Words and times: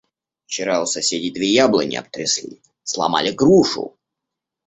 –Вчера 0.47 0.81
у 0.81 0.87
соседей 0.87 1.29
две 1.29 1.45
яблони 1.53 1.95
обтрясли, 1.95 2.59
сломали 2.83 3.29
грушу. 3.29 3.95